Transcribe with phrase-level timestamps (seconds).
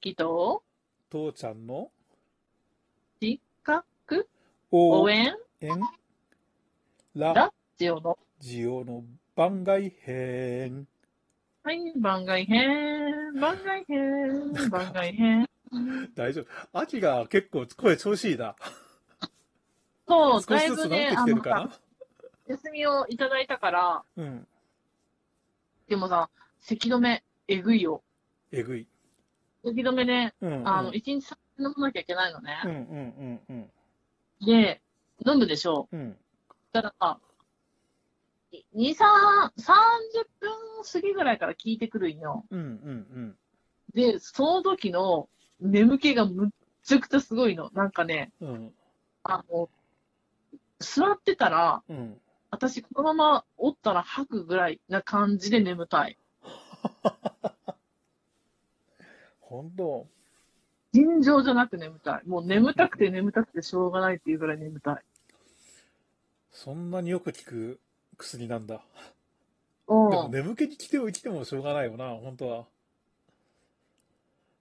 [0.00, 0.62] きと
[1.10, 1.90] 父ちゃんの？
[3.20, 4.28] 自覚？
[4.70, 5.34] 応応援？
[5.60, 5.80] 援
[7.16, 9.02] ララジオの、ジオの
[9.34, 10.86] 番外編。
[11.64, 15.48] はい、番外編、番外編、番外編。
[16.14, 16.78] 大丈夫。
[16.78, 18.54] 秋が結構声調子いいな。
[20.06, 21.70] そう、だいぶね、あの
[22.46, 24.46] 休みをいただいたから、なうん。
[25.88, 26.30] でもさ、
[26.60, 28.02] 咳止め、えぐいよ。
[28.52, 28.86] えぐい。
[29.64, 30.68] 咳止めね、うん、うん。
[30.68, 32.70] あの、一日3飲まなきゃいけないのねうん。
[32.70, 33.70] うんうん
[34.40, 34.80] で、
[35.26, 35.88] 飲むでしょ。
[35.90, 36.00] うん。
[36.00, 36.16] うん。
[36.72, 36.94] ただ、
[38.72, 40.50] 2、3、30分
[40.90, 42.44] 過ぎぐらいから効いてくるんよ。
[42.50, 43.36] うんうん
[43.94, 45.28] で、その時の
[45.60, 46.50] 眠気がむっ
[46.84, 47.70] ちゃくちゃすごいの。
[47.72, 48.48] なんかね、うん。
[48.48, 48.72] うん。
[49.24, 49.70] あの、
[50.78, 52.20] 座ってたら、うん。
[52.50, 56.18] 私このままおったら吐くぐらいな感じで眠たい。
[59.48, 60.06] ほんと。
[60.92, 62.28] 尋常じゃなく眠たい。
[62.28, 65.02] もう眠たくて眠たくてしょうがないっていうぐらい眠たい。
[66.52, 67.80] そんなによく効く
[68.18, 68.82] 薬なんだ。
[70.10, 70.30] でうもん。
[70.30, 72.66] 眠気に来ておいてもしょうがないよな、本当は。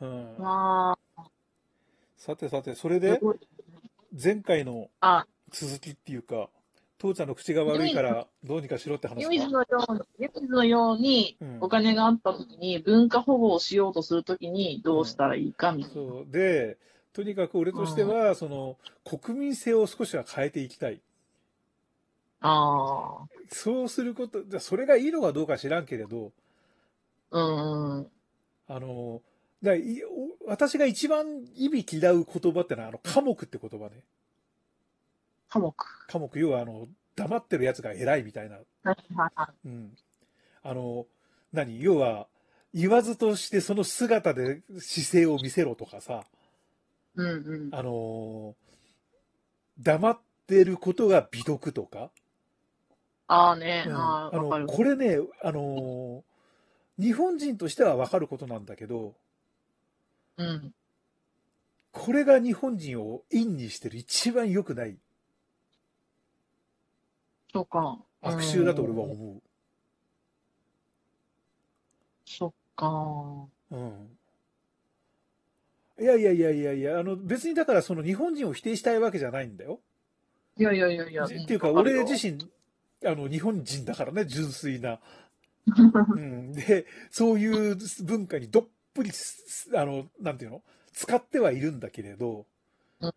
[0.00, 0.36] うん。
[0.38, 1.22] まあ、
[2.16, 3.20] さてさて、それで、
[4.22, 6.48] 前回のあ、続きっていうか、
[7.00, 9.50] 父ちゃんの口が悪いからどうにかしろって話湯水か？
[9.50, 15.94] のように、湯水のようにうんお金があった時に文化保護をしようとするときにどうしたらいいかみたいな。
[15.94, 16.30] そう。
[16.30, 16.78] で、
[17.12, 21.00] とにかく俺としては、その、国民性を少しは変えていきたい。
[22.42, 26.32] あそうすること、じゃあそれがいいのかどうか知らんけれど、
[27.30, 28.06] あ、うんうん。
[28.68, 29.22] あの、
[29.62, 34.04] だいお私が一番意味嫌う言葉ってのは、あの、科目って言葉ね。
[35.50, 35.74] 科目。
[36.08, 38.58] 科目、要はあの、黙ってるやつが偉いみたいな。
[39.64, 39.96] うん。
[40.62, 41.06] あの、
[41.52, 41.82] 何？
[41.82, 42.28] 要は、
[42.72, 46.24] 言わずとしてその姿で姿勢を見せろとかさ、
[47.16, 47.20] い。
[47.20, 47.74] うんうん。
[47.74, 48.54] あの、
[49.80, 52.10] 黙ってることが美徳とか、
[53.26, 54.66] ああね、うんあの、。
[54.66, 56.24] これね、あの、
[56.98, 59.14] 日本人としてはわかることなんだけど、
[60.36, 60.74] うん。
[61.92, 64.96] これが日本人を陰にしてる一番良くない
[67.52, 67.98] そうか。
[68.22, 69.42] 悪臭だと俺はうん思
[72.24, 73.48] そっか。
[73.70, 73.76] う。
[73.76, 74.18] うん。
[76.00, 79.80] いやいやいやいやいや、あの別にだからその日本人を否定したいわけじゃないんだよ。
[80.56, 81.26] いやいやいやいや。
[81.26, 82.38] じっていうか俺自身、
[83.04, 85.00] あの日本人だからね、純粋な。
[85.66, 86.52] うん。
[86.52, 90.62] で、そういう文化にどっぷりす、あの、なんていうの？
[90.92, 92.46] 使ってはいるんだけれど、
[93.00, 93.12] あ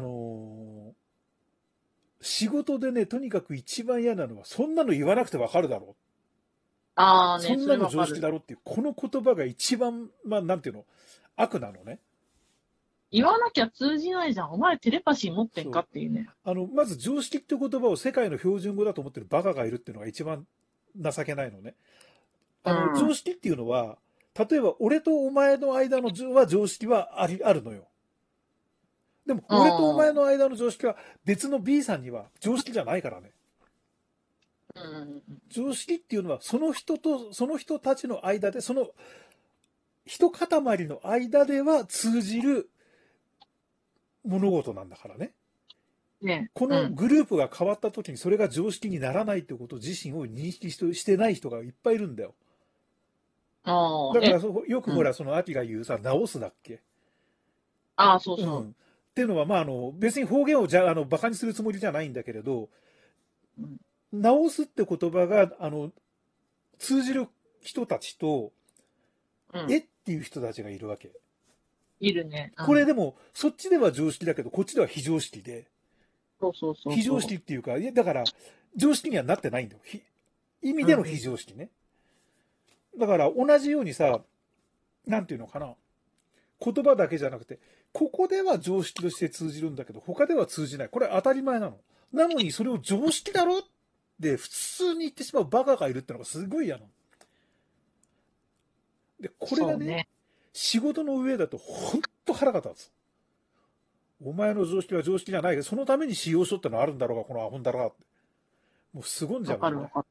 [0.00, 0.99] のー
[2.20, 5.96] 仕事でね、とにかく一番嫌なのは、そんなの言わなくてわかるだろ
[6.94, 7.42] ああう。
[7.42, 7.88] ね、そんなの。
[7.88, 10.84] 常識だろっていう、この言葉が一番、まあ、なんていうの、
[11.36, 11.98] 悪なのね。
[13.12, 14.52] 言わなきゃ通じないじゃん。
[14.52, 16.28] お前テレパシー持ってんかっていうね。
[16.44, 20.46] あの、まず常識って言葉を世界の標準語だと思ってるバカがいるっていうのが一番
[20.96, 21.74] 情けないのね。
[22.62, 23.98] あの、うん常識っていうのは、
[24.38, 27.88] 例えば俺とお前の間の常は常識はあり、あるのよ。
[29.30, 33.30] でも、うん俺とお前の間の常識は別の B さんには常識じゃないからね。
[34.74, 35.22] うんうんうん。
[35.48, 38.88] 常識っていうのは、その人と、その人たちの間で、その、
[40.04, 40.48] 一塊
[40.86, 42.70] の間では通じる
[44.24, 45.32] 物事なんだからね。
[46.20, 52.34] ねこのうんグループが変わった時にそれが常識にならないってこと自身を認識してない人がいっぱいいるんだよ。
[53.64, 56.80] だからそよくほら、そのアピが言うさ、直すだっけ、
[57.94, 58.74] ああ、そううんそう。
[59.20, 62.70] っていうのは、まあ、あの、別に方言をじゃあ、あの、馬鹿にするつもりじゃないんだけれど、
[63.58, 63.76] うん
[64.12, 65.92] 直すって言葉が、あの、
[66.78, 67.28] 通じる
[67.60, 68.50] 人たちと、
[69.52, 71.12] うんえっていう人たちがいるわけ。
[72.00, 72.52] いるね。
[72.58, 75.68] うんこれでも、そっちでは常識だけど、こっちでは非常識で、
[76.40, 76.94] そうそうそう。
[76.94, 78.24] 非常識っていうか、いやだから、
[78.74, 79.80] 常識にはなってないんだよ。
[79.84, 80.02] ひ
[80.62, 81.68] 意味での非常識ね。
[82.98, 84.22] だから、同じようにさ、
[85.06, 85.74] なんていうのかな。
[86.62, 87.58] 言葉だけじゃなくて、
[87.92, 90.88] ここでは常識として通じるんだけど、他では通じない。
[90.88, 91.78] これ当たり前なの。
[92.12, 93.62] なのに、それを常識だろっ
[94.22, 96.88] て普通に言ってしまうバカがいるってのがすごい嫌なの。
[99.20, 100.08] で、これがね、ね。
[100.52, 102.92] 仕事の上だと本当腹が立つ。
[104.22, 107.96] お前の常識は常識じゃないけど、そのために使用書ってのはあるんだろうが、このアホんだろうがって。
[108.92, 109.76] もうすごんじゃうよね。
[109.76, 110.06] わかるわかる。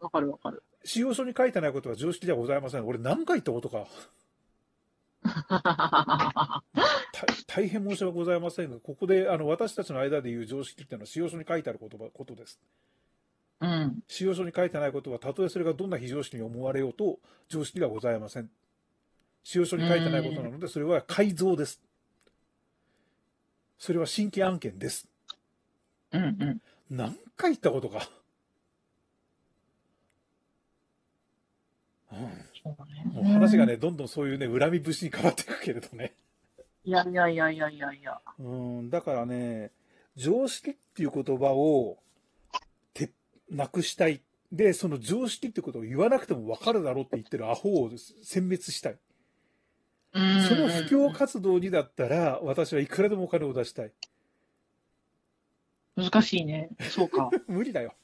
[0.00, 0.62] わかるわかる。
[0.84, 2.86] 使用書に書いてないことは常識じゃございません。
[2.86, 3.86] 俺何回言ったことか。
[5.48, 6.62] た
[7.46, 12.60] 大変申し訳ございませんが、ここであの私たちの間で言う常識っていうのは使用書に書いてある言葉ことです。
[13.60, 14.02] うん。
[14.06, 18.50] 使用書に書いてないことは、たとえそれがどんな非常識に思われようと、常識ではございません。
[19.42, 21.80] 使用書に書いてないことなので、それは改造です。
[23.78, 25.08] それは新規案件です。
[26.12, 26.62] うんうん。
[26.90, 28.08] 何回言ったことか。
[32.12, 33.32] うんもうね。
[33.32, 36.14] 話がね、どんどんそういうね、恨み節に変わっていくけれどね。
[36.84, 38.20] いやいやいやいやいやいや。
[38.38, 38.42] う
[38.82, 39.72] ん、だからね、
[40.16, 41.98] 常識っていう言葉を、
[42.94, 43.12] て、
[43.50, 44.22] なくしたい。
[44.50, 48.98] で、その常識ってことを言わなくても分かるだろうって言ってるアホを殲滅したい。
[50.14, 53.92] うんその布教活動にだったら、私はいくらでもお金を出したい。
[55.96, 56.70] 難しいね。
[56.90, 57.30] そうか。
[57.48, 57.94] 無理だよ。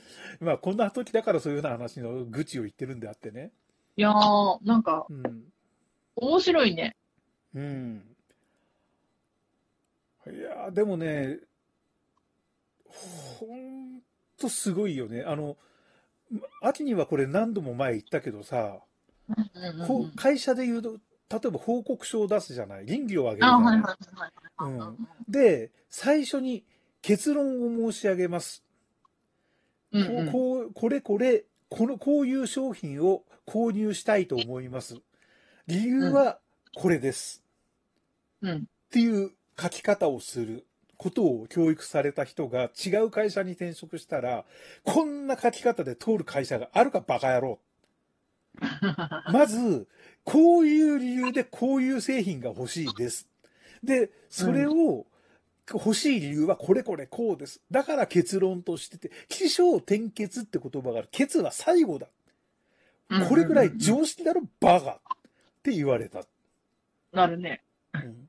[0.40, 3.52] まあ、こんな時だからそういうような話の愚痴を言ってるんであってね。
[3.96, 5.52] いやー、なんか、うん。
[6.16, 6.96] 面白いね。
[7.54, 8.16] うん。
[10.26, 11.38] いやーでもね、
[13.38, 14.00] ほん
[14.36, 15.22] とすごいよね。
[15.22, 15.56] あの、
[16.62, 18.80] 秋にはこれ何度も前言ったけどさ、
[19.86, 20.98] こう会社で言うと、
[21.28, 22.86] 例えば報告書を出すじゃない？
[22.86, 23.96] 倫理をあげるじあ、ゃな
[25.28, 25.30] い？
[25.30, 26.64] で、最初に
[27.02, 28.64] 結論を申し上げます。
[29.92, 34.96] うんうんこうこうこれこれ、この、こういう商品を購入したいと思います。
[35.66, 36.38] 理由は
[36.74, 37.42] これです。
[38.42, 38.56] うん。
[38.56, 38.60] っ
[38.90, 40.66] ていう書き方をする
[40.96, 44.44] ことを教育された人が違う会社に転職したら、
[44.84, 47.58] こんな書き方で通る会社があるかバカ野郎。
[49.32, 49.86] まず、
[50.24, 53.28] こういう理由でこういう製品が欲しいです。
[53.82, 55.06] で、それを、
[55.72, 57.60] 欲しい理由はこれこれこうです。
[57.70, 61.08] だから結論としてて、起承転結って言葉がある。
[61.10, 62.06] 結は最後だ。
[63.28, 64.98] これぐらい常識だろ、バカっ
[65.62, 66.24] て言われた。
[67.12, 67.62] なるね。
[67.94, 68.28] うん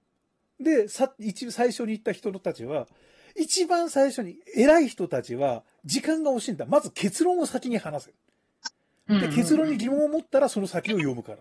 [0.60, 2.88] で、さ、一、最初に言った人たちは、
[3.36, 6.66] 一番最初に、偉い人たちは、時間が惜しいんだ。
[6.66, 8.06] まず結論を先に話
[9.07, 9.19] せ。
[9.19, 11.38] で、結論に疑問を持ったらその先を読むから。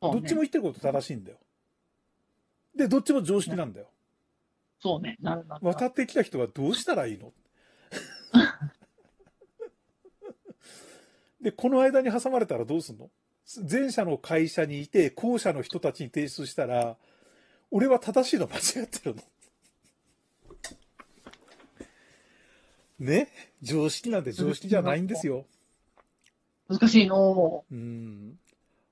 [0.00, 1.38] 問どっちも言ってること正しいんだよ。
[2.76, 3.89] で、どっちも常識なんだよ。
[4.80, 5.16] そうね。
[5.20, 5.66] なるなる。
[5.66, 7.32] 渡ってきた人はどうしたらいいの？
[11.40, 13.10] で、この間に挟まれたらどうすんの？
[13.68, 16.96] 前者の会社にいて、後者の人たちに提出したら、
[17.70, 19.22] 俺は正しいの間違ってるの？
[23.06, 23.28] ね？
[23.62, 25.46] 常識なんて常識じゃないんですよ。
[26.68, 28.38] 難しいのうん。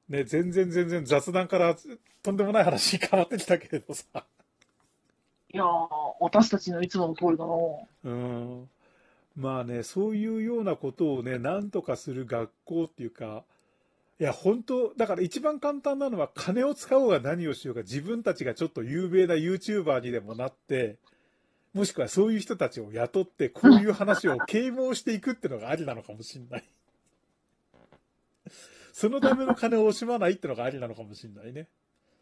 [0.08, 1.76] ね、全然全然雑談から
[2.22, 4.04] とんでもない話に変わってきたけれどさ。
[5.52, 5.88] いやー、
[6.20, 8.68] 私たちのいつもの通りだのうん。
[9.34, 13.44] まあね、そういうようなことをね、なんとかする学校っていうか、
[14.20, 20.96] いや、本当だから一番簡単なのは、金を使おうが何をしようが、自分たちがちょっと有名な YouTuber にでもなって、
[21.72, 26.64] もしくはそういう人たちを雇って、こういう話を啓蒙していくってのがありなのかもしれない。
[28.92, 31.68] そのための金を惜しまないってのがありなのかもしれないね。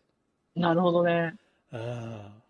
[0.55, 1.37] なるほどね。
[1.73, 2.46] ああ。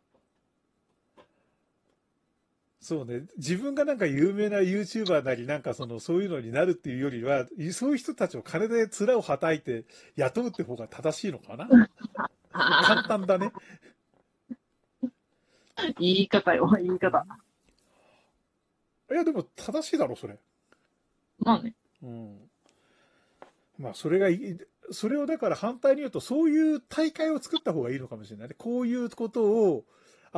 [2.86, 3.24] そうね。
[3.36, 11.68] 自分がなんか有名な YouTuber なり、なんかその、そういうのになるっていうよりは、そういう人たちを金で面をはたいて雇うって方が正しいのかな？
[12.52, 13.50] 簡単だね。
[15.98, 17.26] 言い方よ、言い方。
[19.10, 20.38] いや、でも正しいだろ、それ。
[21.40, 21.74] まあね。
[22.04, 22.38] うん。
[23.80, 24.58] まあ、それがいい、
[24.92, 28.54] それをだから反対に言うと、そういう大会を作った方がいいのかもしれないね。
[28.56, 29.84] こういうことを、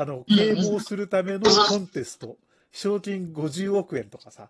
[0.01, 2.37] あの、啓蒙するためのコンテスト。
[2.71, 4.49] 賞金50億円とかさ。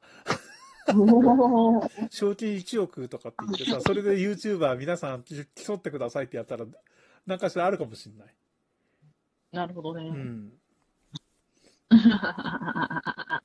[2.11, 6.67] 賞金1億とかって言ってさ、それで YouTuber 皆さん競ってくださいってやったら、
[7.27, 8.35] なんかしらあるかもしれない。
[9.53, 10.09] なるほどね。
[10.09, 10.53] うん。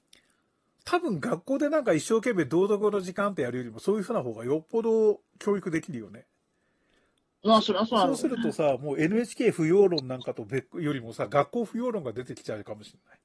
[0.84, 6.26] 多分学校でなんか一生懸命道読の時間ってやるよりも、そういうふうな方がよっぽど教育できるよね。
[7.44, 13.20] まあ、そりゃそうそうするとさ、もう NHK 不要論なんかと別よりもさ、学校不要論が出てきちゃうかもしれない。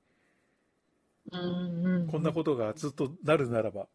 [1.30, 2.06] うんうん。
[2.08, 3.86] こんなことがずっとなるならば。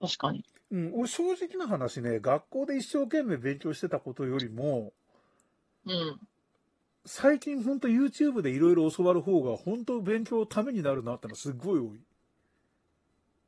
[0.00, 0.44] 確かに。
[0.70, 4.92] うん、俺正直な話ね、学校で一生懸命勉強してたことよりも、
[5.84, 6.20] うん。
[7.04, 11.98] 最近ほんと YouTube でいろいろ教わる方が本当勉強のためになるなってのはすっごい多い。
[11.98, 12.00] い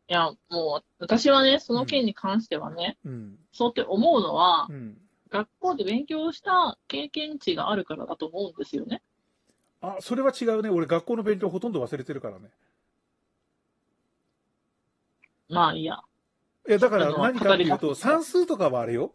[0.08, 3.38] や、もう、私はね、その件に関してはね、うん。
[3.52, 4.98] そうって思うのはう、ん。
[5.32, 9.00] 学校で勉強した経験値があるからだと思うんですよね。
[9.80, 10.68] あ、それは違うね。
[10.68, 12.50] 俺学校の勉強ほとんど忘れてるからね。
[15.48, 16.00] まあいいや。
[16.68, 19.12] いや、だから何かっていうと、算数とかはあれよ。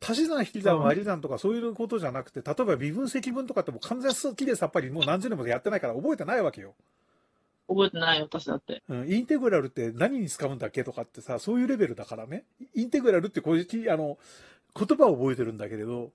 [0.00, 6.74] 足し算引き算割り算とかそういうことじゃなくて、例えば微分積分とかってもう完全好きでさっぱりもう何十年もやってないから覚えてないわけよ。
[7.68, 8.82] 覚えてないよ、私だって。
[8.88, 12.44] うん、インテグラルって何に使うんだっけとかってさ、そういうレベルだからね。
[12.74, 14.18] インテグラルってこういう、あの、
[14.74, 16.12] 言葉を覚えてるんだけれど、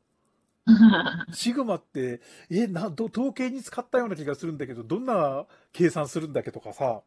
[1.34, 7.02] シグマって、え、な、ど、統計に使ったような気がするんだけど、どんな計算するんだっけとかさ、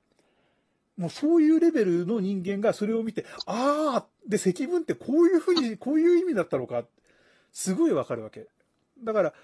[0.97, 6.85] もうそういうレベルの人間がそれを見て、ああ、で、積分ってこういうふうに、こういう意味だったのか、
[7.53, 8.49] すごいわかるわけ。
[9.03, 9.35] だから。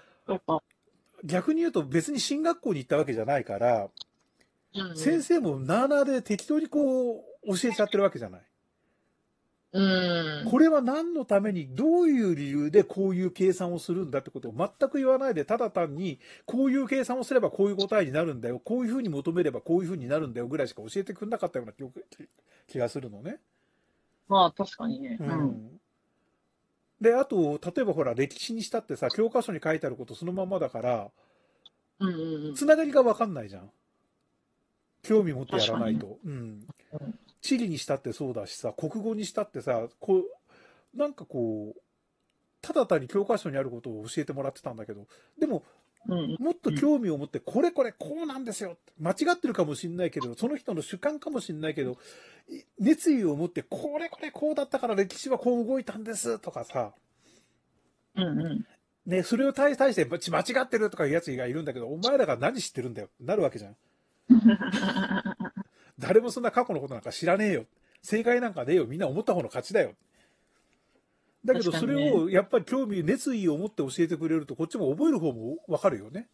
[1.23, 3.83] 逆に言うと別に進学校に行ったわけじゃないから、
[4.75, 8.41] うん先生もなあなあで適当にこう、教えちゃってるわけじゃない。
[9.73, 10.45] うん。
[10.49, 21.83] これは何のために、どういう理由でこういう計算をするんだってことを全く言わないで、ただ単に、こういう計算をすればこういう答えになるんだよ、こういうふうに求めればこういうふうになるんだよぐらいしか教えてくれなかったような気
[22.67, 23.39] 気がするのね。
[24.27, 25.17] まあ、確かにね。
[25.19, 25.31] ううん。
[25.31, 25.79] ん。
[27.01, 31.11] で、あと、例えばほら、歴史にしたってさ、教科書に書いてあることそのままだから、
[31.99, 32.55] うんうんうん。
[32.55, 33.71] つながりがわかんないじゃん。
[35.01, 36.19] 興味持ってやらないと。
[36.23, 36.67] うんうん。
[37.41, 41.81] 地理にしたってそうだしさ、国語にしたってさ、こう、なんかこう、
[42.61, 45.07] ただ単に教科書にあることを教えてもらってたんだけど、
[45.39, 45.63] でも、
[46.07, 51.97] うんもっと興味を持って、これこれこうなんですよ間違ってるかもしれないけど、その人の主観かもしれないけど、
[52.49, 56.91] い熱意を持って、これこれこうだったから歴史はこう動いたんですとかさ、
[58.15, 58.65] うんうん。
[59.05, 63.75] ね、それを対対して間違ってるとかいうやつがいるんだけど、お前らが何知ってるんだよなるわけじゃん。
[65.99, 67.65] 誰もそんな過去のことなんか知らねえよ。
[68.01, 68.85] 正解なんかねえよ。
[68.85, 69.93] みんな思った方の勝ちだよ。
[71.45, 76.27] だけど、それをやっぱり興味、熱意を持って教えてくれると、こっちも覚える方もわかるよね。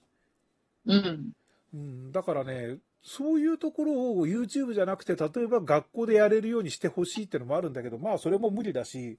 [0.86, 1.32] うん。
[1.74, 9.18] うん、だからね、そういうところを YouTube じゃなくて、例えば学校でやれるようにしてほしいってのもあるんだけど、まあそれも無理だし、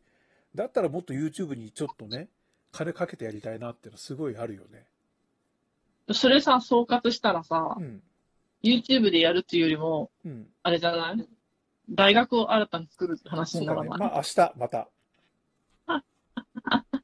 [0.54, 2.28] だったらもっと YouTube にちょっとね、
[2.73, 4.87] 金かけてやりたいなっていうのはすごいあるよね。
[6.12, 8.02] それさ、総括したらさう、ん。
[8.62, 11.29] YouTube でやるっていうよりも、うん、あれじゃない？
[11.88, 14.88] 大学を新たに作るって話になかな、ね、まあ、明日、また。